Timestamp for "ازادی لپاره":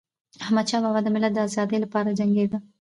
1.47-2.15